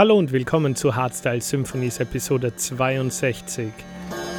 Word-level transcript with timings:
Hallo 0.00 0.16
und 0.16 0.32
willkommen 0.32 0.76
zu 0.76 0.96
Hardstyle 0.96 1.42
Symphonies 1.42 2.00
Episode 2.00 2.56
62. 2.56 3.70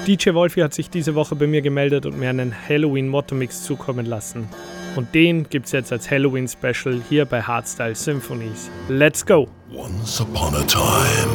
DJ 0.07 0.33
Wolfi 0.33 0.61
hat 0.61 0.73
sich 0.73 0.89
diese 0.89 1.13
Woche 1.13 1.35
bei 1.35 1.45
mir 1.45 1.61
gemeldet 1.61 2.07
und 2.07 2.17
mir 2.17 2.31
einen 2.31 2.51
Halloween 2.67 3.07
Motto-Mix 3.07 3.61
zukommen 3.61 4.07
lassen. 4.07 4.49
Und 4.95 5.13
den 5.13 5.47
gibt's 5.47 5.71
jetzt 5.71 5.91
als 5.91 6.09
Halloween 6.09 6.47
Special 6.47 6.99
hier 7.07 7.25
bei 7.25 7.43
Hardstyle 7.43 7.93
Symphonies. 7.93 8.71
Let's 8.89 9.23
go! 9.23 9.49
Once 9.71 10.19
upon 10.19 10.55
a 10.55 10.63
time, 10.65 11.29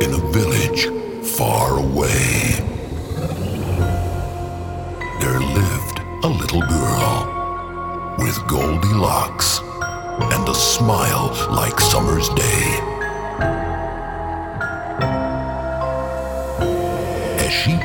in 0.00 0.14
a 0.14 0.32
village 0.32 0.88
far 1.22 1.76
away, 1.76 2.64
there 5.20 5.40
lived 5.40 6.00
a 6.22 6.28
little 6.28 6.62
girl 6.62 8.16
with 8.16 8.40
goldy 8.46 8.94
locks 8.94 9.60
and 10.32 10.48
a 10.48 10.54
smile 10.54 11.36
like 11.50 11.78
summer's 11.78 12.30
day. 12.30 12.87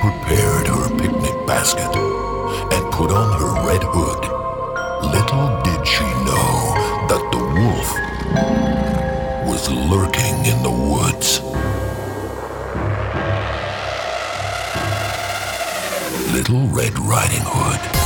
Prepared 0.04 0.68
her 0.68 0.90
picnic 0.98 1.48
basket 1.48 1.96
and 2.76 2.92
put 2.92 3.10
on 3.10 3.40
her 3.40 3.54
red 3.66 3.82
hood, 3.86 4.22
little 5.16 5.48
did 5.64 5.88
she 5.88 6.04
know 6.28 6.76
that 7.08 7.24
the 7.32 7.40
wolf 7.40 7.90
was 9.48 9.70
lurking 9.72 10.46
in 10.46 10.62
the 10.62 10.70
woods. 10.70 11.40
Little 16.34 16.68
Red 16.68 17.00
Riding 17.00 17.46
Hood. 17.46 18.03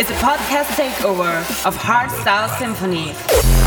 Is 0.00 0.08
a 0.10 0.14
podcast 0.14 0.66
takeover 0.76 1.40
of 1.66 1.76
Hardstyle 1.76 2.56
Symphony. 2.58 3.57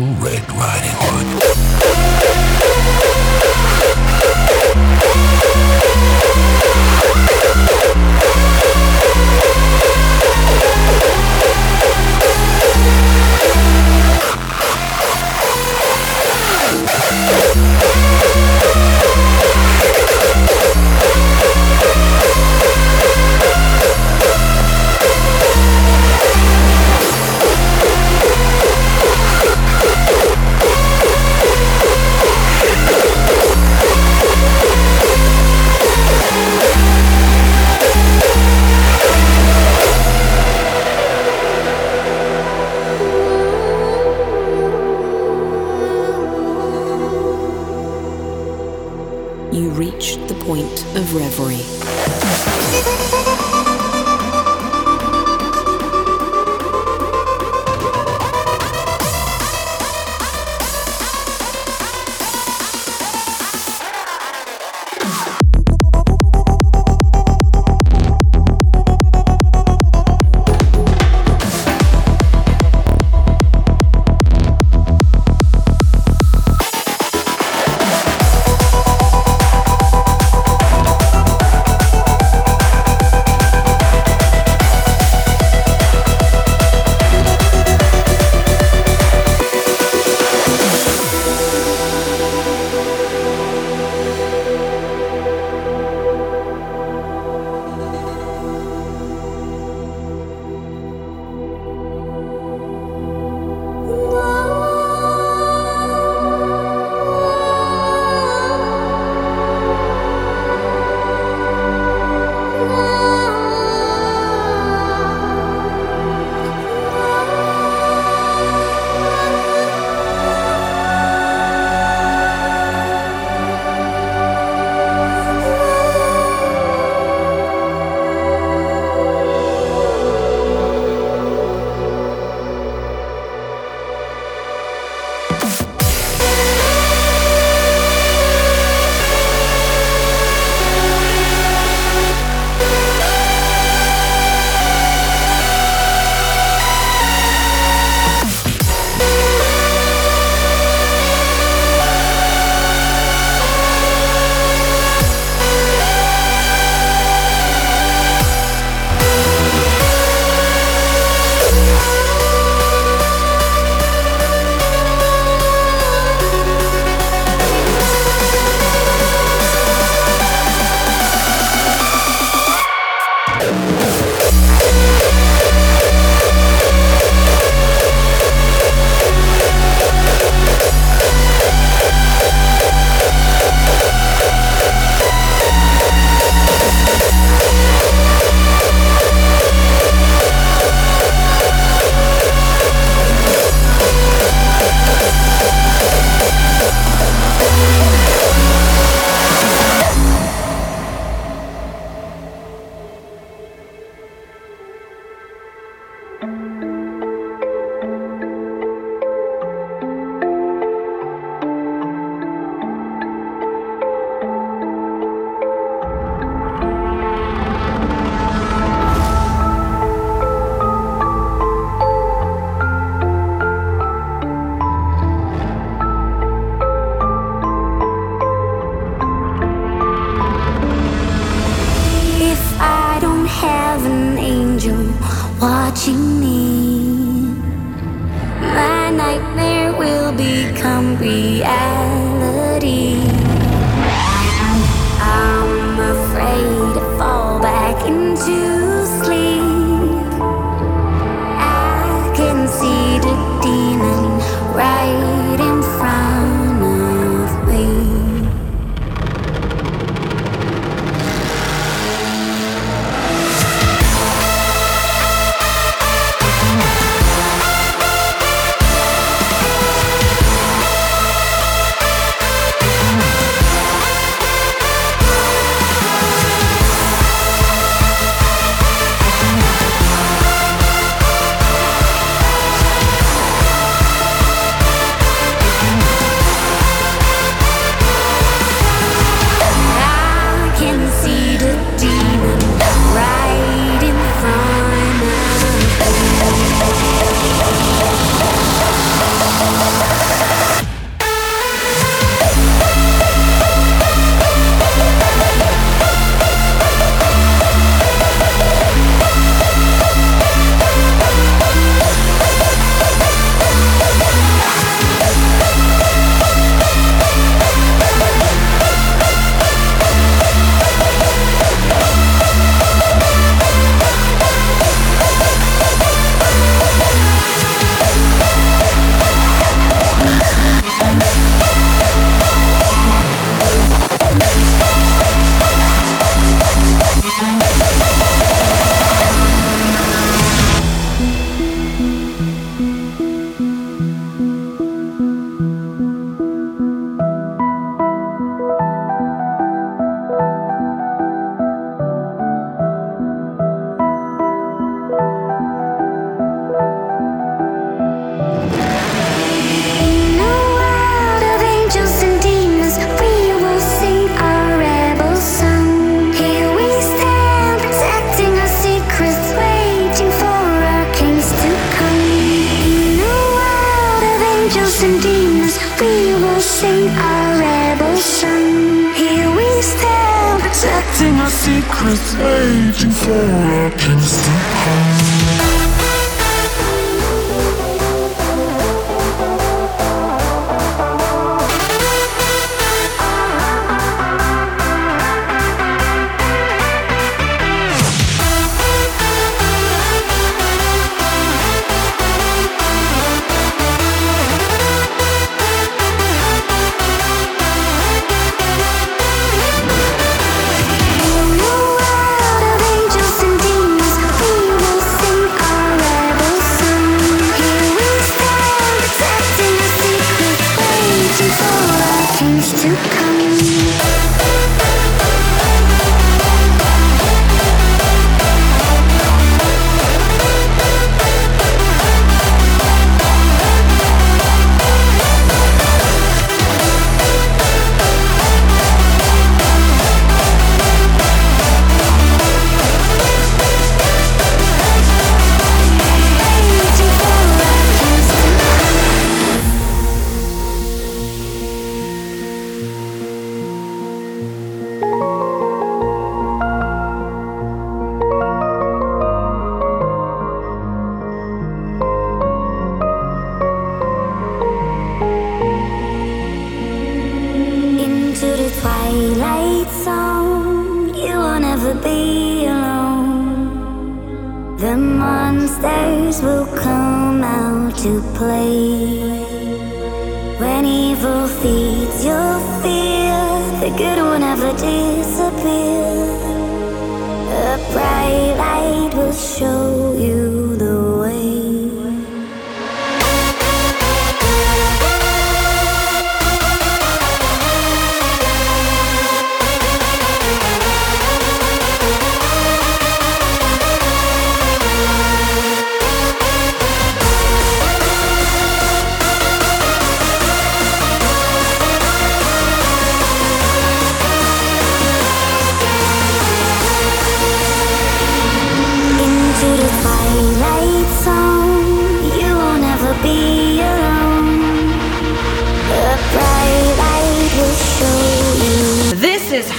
Little 0.00 0.14
Red 0.24 0.50
Riding 0.52 0.96
Hood. 0.96 1.69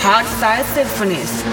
Hardstyle 0.02 0.64
Symphonies. 0.74 1.44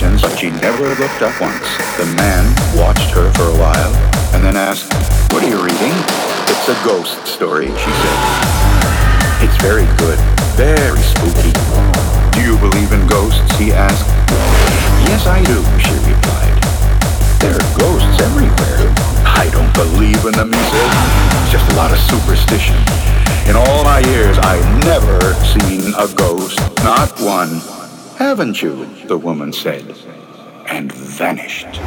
but 0.00 0.34
she 0.38 0.48
never 0.48 0.88
looked 0.96 1.20
up 1.20 1.38
once. 1.40 1.68
The 2.00 2.08
man 2.16 2.48
watched 2.72 3.10
her 3.12 3.30
for 3.36 3.52
a 3.52 3.56
while 3.60 3.92
and 4.32 4.42
then 4.42 4.56
asked, 4.56 4.88
What 5.28 5.44
are 5.44 5.48
you 5.48 5.60
reading? 5.60 5.92
It's 6.48 6.68
a 6.72 6.78
ghost 6.88 7.26
story, 7.26 7.68
she 7.68 7.92
said. 8.00 8.18
It's 9.44 9.56
very 9.60 9.84
good, 10.00 10.16
very 10.56 11.04
spooky. 11.04 11.52
Do 12.32 12.40
you 12.40 12.56
believe 12.56 12.92
in 12.96 13.06
ghosts? 13.08 13.44
he 13.60 13.72
asked. 13.72 14.08
Yes, 15.04 15.26
I 15.26 15.44
do, 15.44 15.60
she 15.76 15.92
replied. 16.08 16.56
There 17.44 17.52
are 17.52 17.68
ghosts 17.76 18.24
everywhere. 18.24 18.88
I 19.28 19.52
don't 19.52 19.72
believe 19.76 20.24
in 20.24 20.32
them, 20.32 20.48
he 20.48 20.62
said. 20.72 20.90
It's 21.44 21.52
just 21.52 21.72
a 21.72 21.76
lot 21.76 21.92
of 21.92 21.98
superstition. 22.08 22.76
In 23.44 23.54
all 23.54 23.84
my 23.84 24.00
years, 24.08 24.38
I've 24.38 24.64
never 24.80 25.34
seen 25.44 25.92
a 25.92 26.08
ghost. 26.16 26.56
Not 26.84 27.12
one. 27.20 27.79
Haven't 28.20 28.60
you? 28.60 28.84
the 29.06 29.16
woman 29.16 29.50
said, 29.50 29.96
and 30.66 30.92
vanished. 30.92 31.80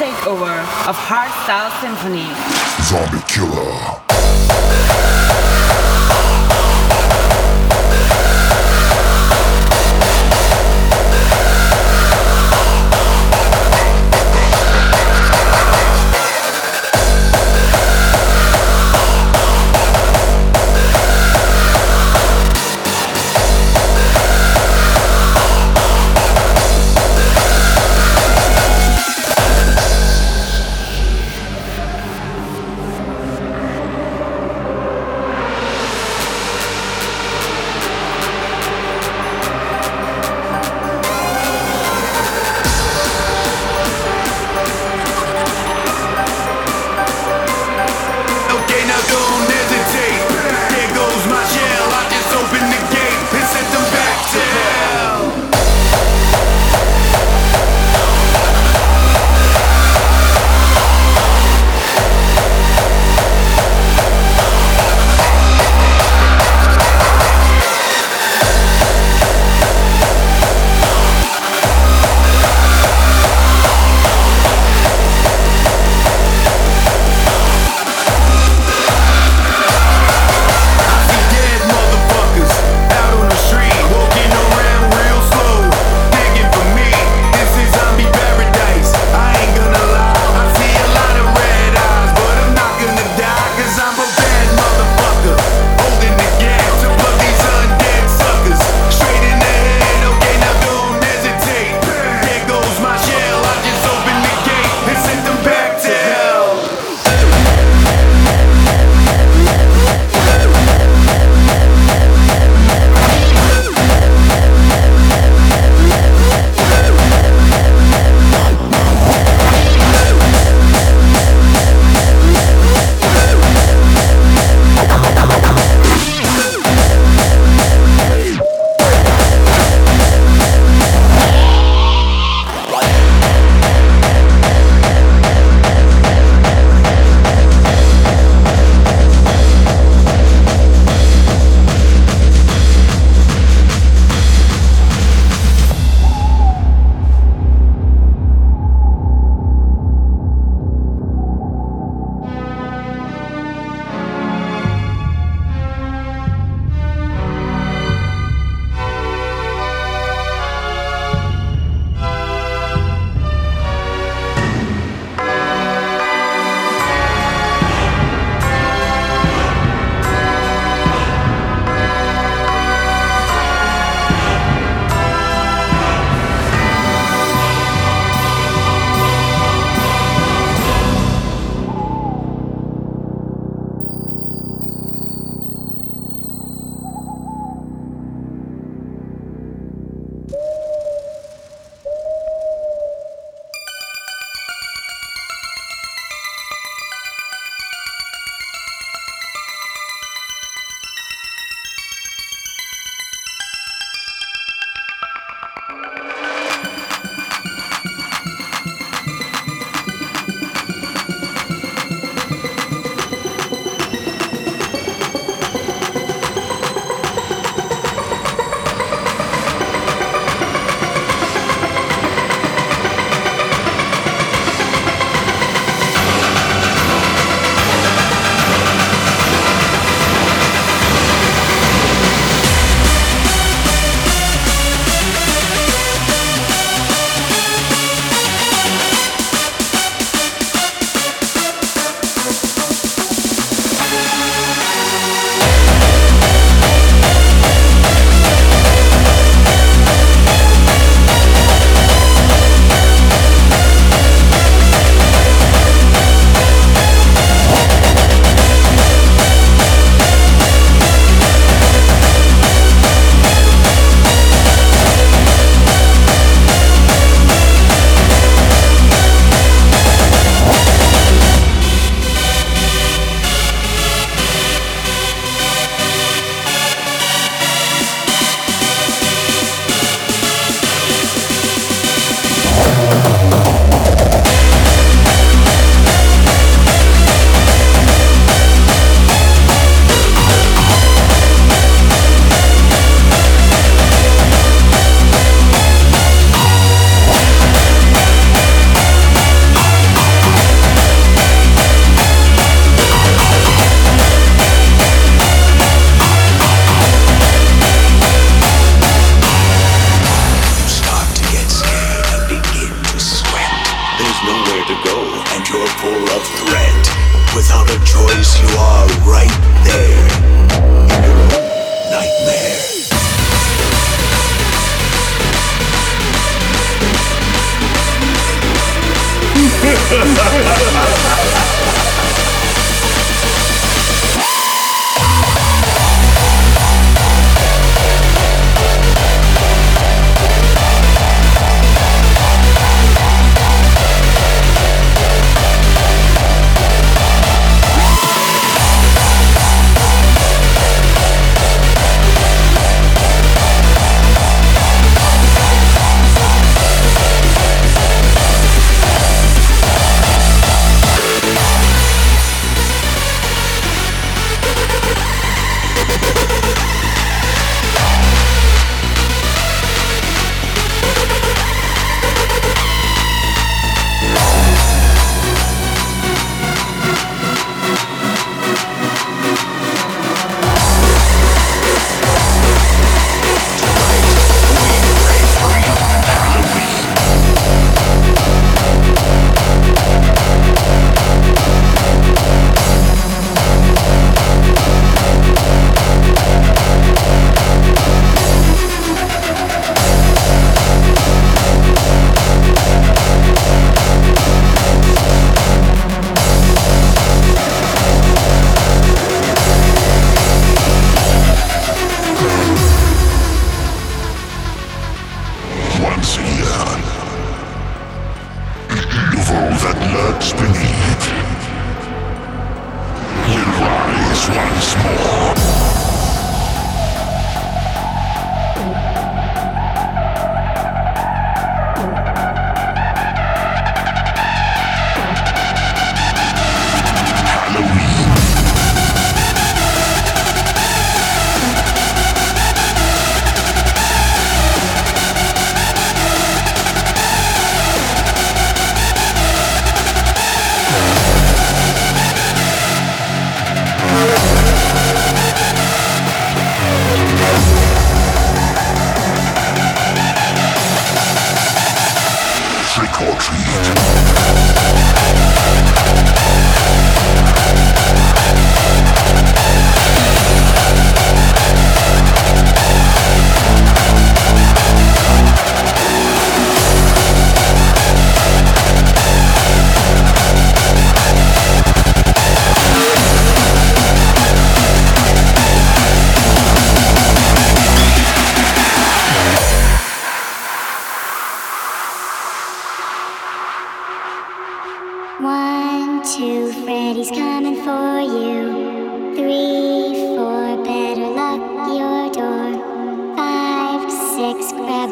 Takeover 0.00 0.58
of 0.88 0.96
Hardstyle 0.96 1.70
Symphony. 1.82 2.24
Zombie 2.88 3.22
Killer. 3.28 4.09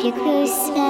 Your 0.05 0.13
crucifix. 0.13 0.88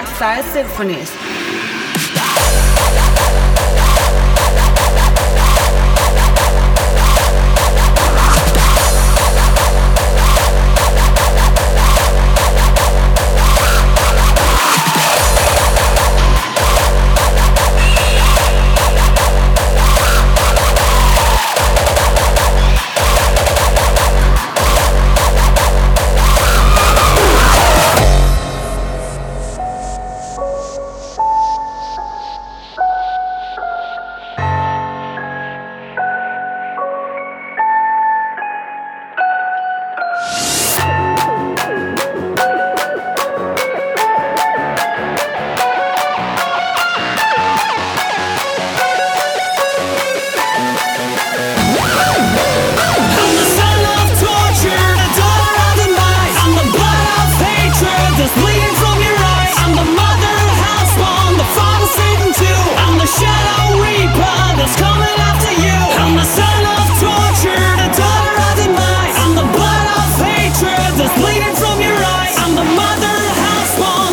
Is 0.00 0.08
Hardstyle 0.08 0.42
Symphonies. 0.52 1.29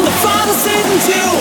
the 0.04 0.12
father 0.24 0.54
Satan 0.54 1.00
too. 1.02 1.37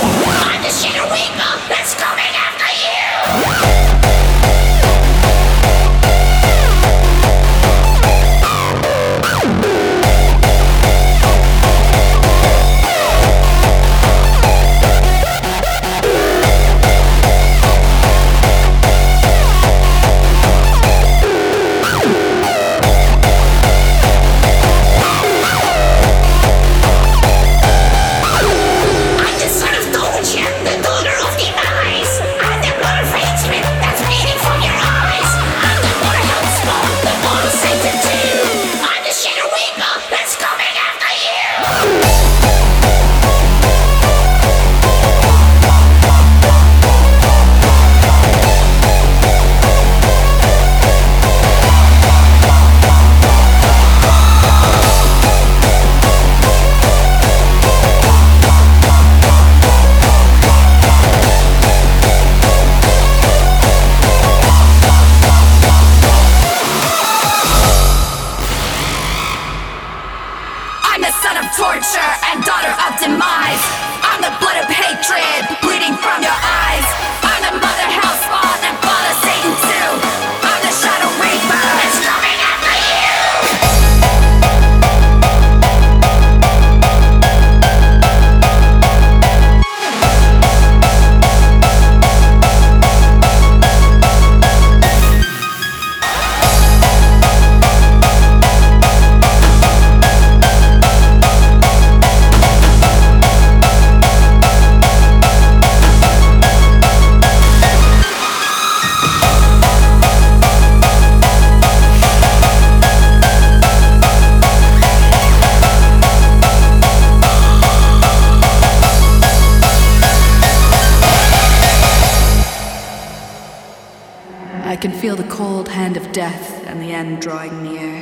Death 126.37 126.67
and 126.67 126.81
the 126.81 126.93
end 126.93 127.21
drawing 127.23 127.63
near. 127.63 127.95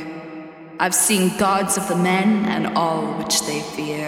I've 0.79 0.95
seen 0.95 1.37
gods 1.37 1.77
of 1.77 1.87
the 1.87 1.95
men 1.95 2.45
and 2.45 2.77
all 2.77 3.03
which 3.19 3.41
they 3.43 3.61
fear. 3.61 4.07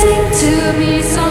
Supposed 0.00 0.40
to 0.40 0.80
it 0.80 1.29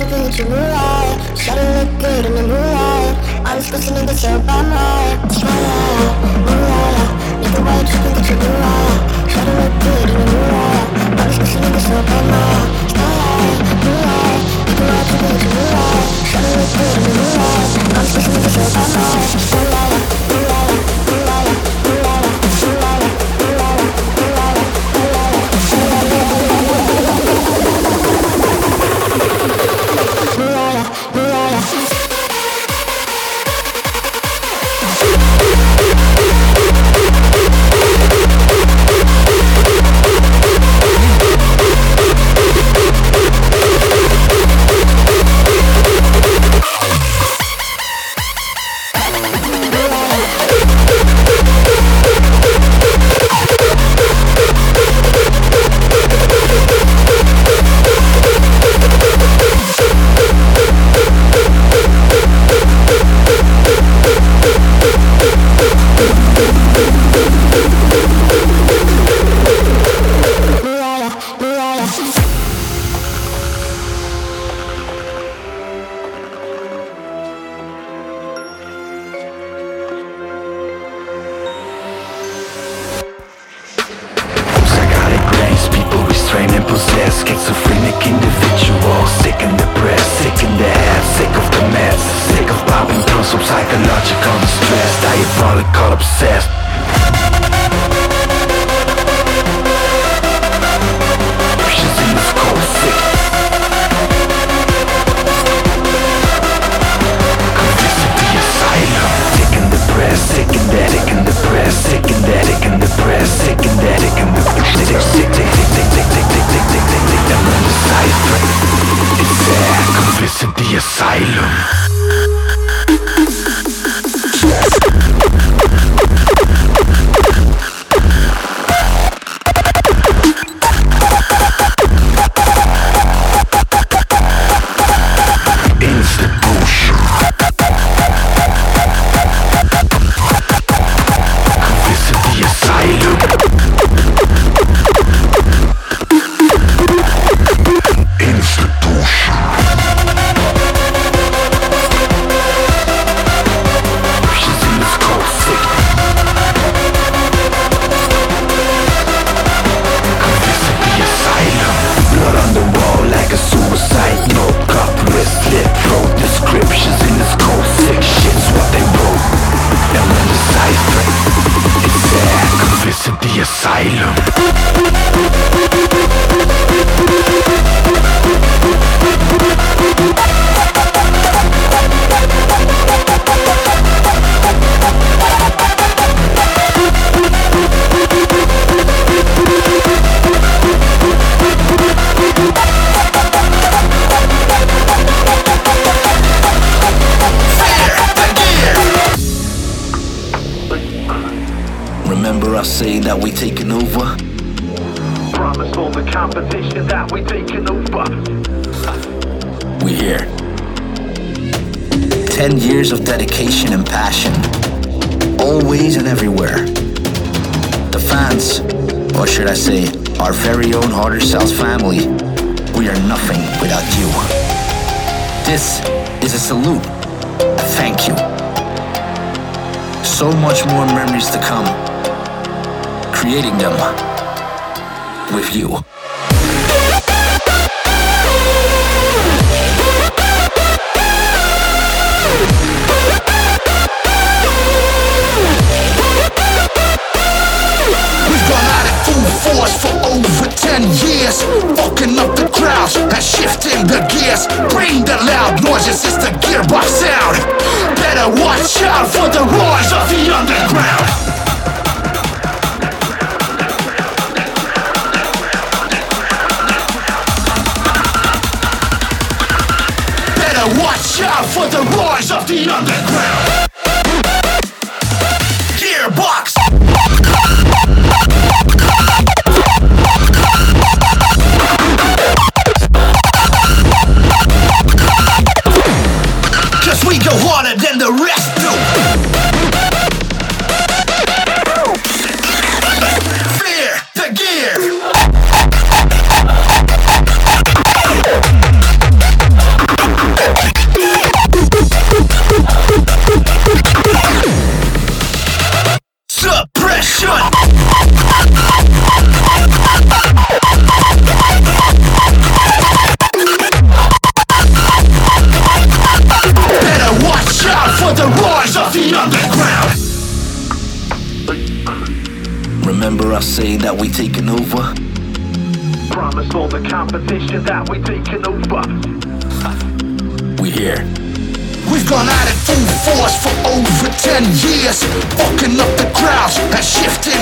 tripping 0.00 0.22
with 0.24 0.38
your 0.38 0.48
moonlight 0.48 1.18
Shawty 1.36 1.64
look 1.76 1.90
good 2.00 2.24
in 2.24 2.34
the 2.34 2.42
moonlight 2.42 3.16
All 3.44 3.56
these 3.56 3.70
pussy 3.70 3.92
niggas 3.92 4.24
here 4.24 4.38
by 4.48 4.62
my 4.64 5.12
Moonlight, 5.28 6.16
moonlight 6.48 7.10
Nigga, 7.42 7.60
why 7.60 7.76
you. 7.76 7.84
tripping 7.84 8.14
with 8.16 8.28
your 8.30 8.38
moonlight 8.40 9.00
Shawty 9.28 9.52
look 9.60 9.74
good 9.84 10.08
in 10.08 10.16
the 10.16 10.26
moonlight 10.32 10.86
All 11.20 11.26
these 11.28 11.38
pussy 11.40 11.58
niggas 11.60 11.86
here 11.90 12.04
by 12.08 12.20
my 12.32 12.48
Moonlight, 12.96 13.60
moonlight 13.84 14.42
Nigga, 14.64 14.84
why 14.88 14.96
you 14.96 15.08
tripping 15.10 15.32
with 15.36 15.44
your 15.44 15.52
moonlight 15.58 16.08
Shawty 16.30 16.50
look 16.56 16.70
good 16.80 16.96
in 16.96 17.02
the 17.04 17.12
moonlight 17.20 17.68
All 17.92 18.00
these 18.00 18.14
pussy 18.16 18.30
niggas 18.32 18.56
here 18.56 18.72
by 18.72 18.84
my 18.94 19.08
Moonlight 19.52 20.19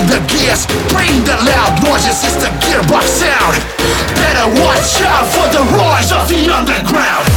the 0.09 0.21
gears, 0.25 0.65
bring 0.89 1.21
the 1.25 1.37
loud 1.45 1.85
noises, 1.85 2.25
it's 2.25 2.41
the 2.41 2.49
gearbox 2.65 3.05
sound. 3.21 3.57
Better 4.17 4.49
watch 4.65 5.01
out 5.05 5.29
for 5.29 5.47
the 5.53 5.63
roars 5.77 6.13
of 6.13 6.25
the 6.29 6.49
underground. 6.49 7.29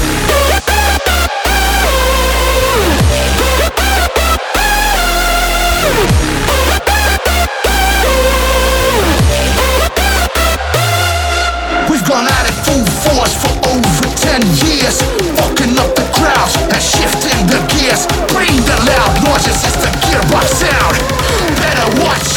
We've 11.91 12.07
gone 12.07 12.23
at 12.23 12.45
it 12.47 12.55
full 12.63 12.85
force 13.03 13.35
for 13.35 13.51
over 13.67 14.07
10 14.15 14.41
years, 14.63 15.01
fucking 15.35 15.75
up 15.75 15.91
the 15.95 16.07
crowds 16.15 16.55
and 16.71 16.81
shifting 16.81 17.47
the 17.51 17.59
gears. 17.67 18.07
Bring 18.31 18.55
the 18.63 18.77
loud 18.87 19.23
noises, 19.27 19.59
it's 19.59 19.75
the 19.75 19.91
gearbox 20.07 20.47
sound 20.55 21.10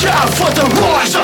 shout 0.05 0.31
for 0.35 0.51
the 0.53 0.67
rise 0.81 1.24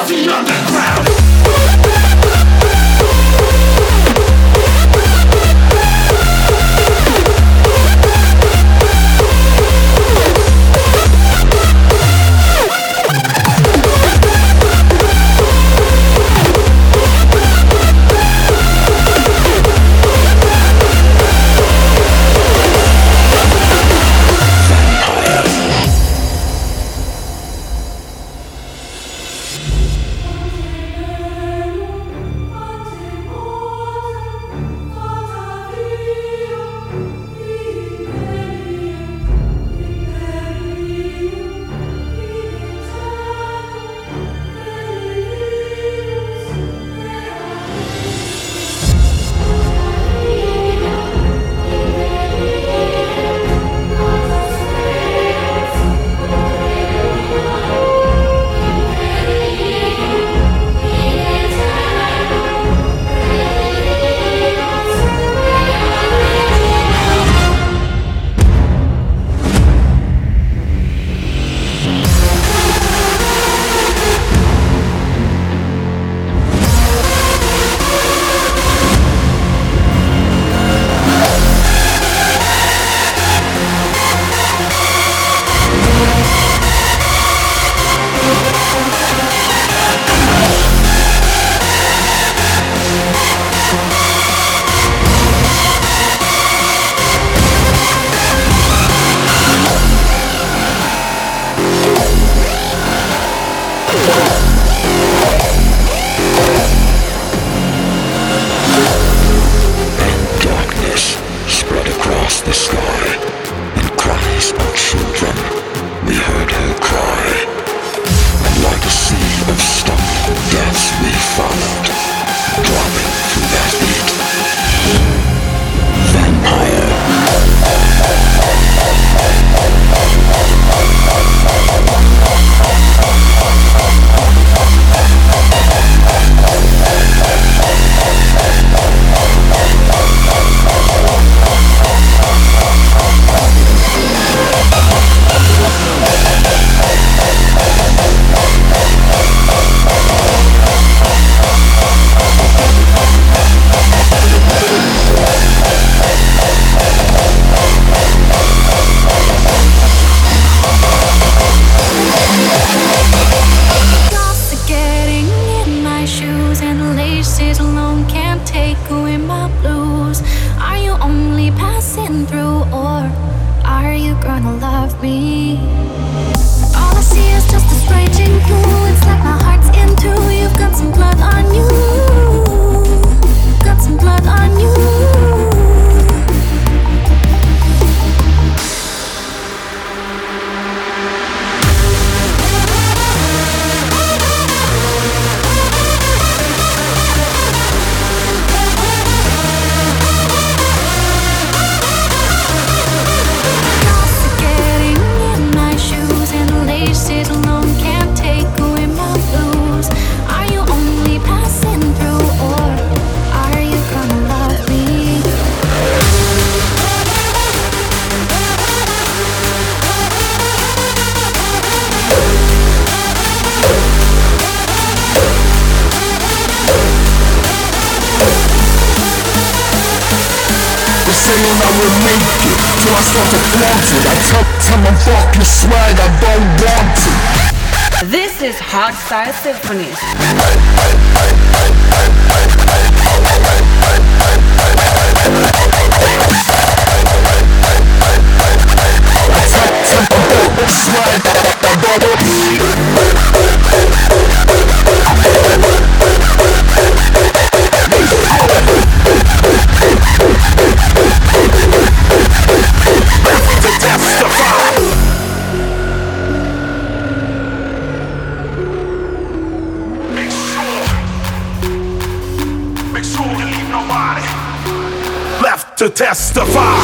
to 275.81 275.89
testify. 275.89 276.77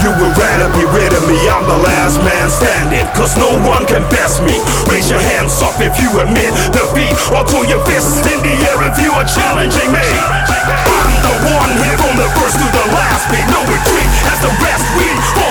you 0.00 0.10
would 0.16 0.32
rather 0.32 0.66
be 0.74 0.82
rid 0.96 1.12
of 1.12 1.22
me. 1.28 1.36
I'm 1.46 1.62
the 1.68 1.76
last 1.76 2.18
man 2.24 2.48
standing 2.48 3.04
Cause 3.12 3.36
no 3.36 3.52
one 3.68 3.84
can 3.86 4.00
best 4.08 4.42
me. 4.42 4.56
Raise 4.88 5.10
your 5.10 5.20
hands 5.20 5.60
up 5.60 5.76
if 5.78 5.92
you 6.00 6.08
admit 6.18 6.50
defeat 6.72 7.12
Or 7.30 7.44
pull 7.44 7.68
your 7.68 7.84
fists 7.84 8.24
in 8.26 8.40
the 8.40 8.54
air 8.64 8.80
if 8.90 8.96
you 8.98 9.12
are 9.12 9.28
challenging 9.28 9.92
me. 9.92 10.02
I'm 10.02 11.14
the 11.20 11.36
one 11.52 11.70
here 11.84 11.98
from 12.00 12.16
the 12.16 12.28
first 12.40 12.56
to 12.58 12.66
the 12.66 12.86
last. 12.96 13.28
Make 13.30 13.46
no 13.52 13.60
retreat 13.68 14.10
as 14.32 14.40
the 14.40 14.50
rest. 14.64 14.84
We 14.96 15.06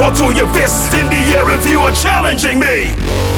Or 0.00 0.14
throw 0.14 0.30
your 0.30 0.46
fists 0.54 0.94
in 0.94 1.06
the 1.06 1.22
air 1.36 1.50
if 1.50 1.68
you 1.68 1.80
are 1.80 1.92
challenging 1.92 2.60
me. 2.60 3.37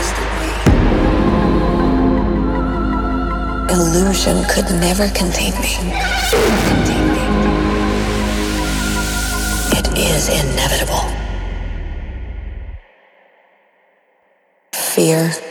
illusion 3.71 4.43
could 4.49 4.65
never 4.79 5.07
contain 5.09 5.53
me. 5.61 5.75
It 9.71 9.87
is 9.97 10.27
inevitable. 10.27 11.05
Fear. 14.73 15.50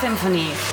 Symphony. 0.00 0.69